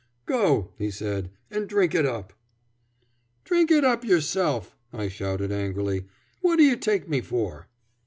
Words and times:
"Go," 0.25 0.71
he 0.79 0.89
said, 0.89 1.29
"and 1.51 1.69
drink 1.69 1.93
it 1.93 2.07
up." 2.07 2.33
"Drink 3.43 3.69
it 3.69 3.85
up 3.85 4.03
yourself!" 4.03 4.75
I 4.91 5.07
shouted 5.09 5.51
angrily. 5.51 6.05
"What 6.39 6.55
do 6.55 6.63
you 6.63 6.75
take 6.75 7.07
me 7.07 7.21
for?" 7.21 7.67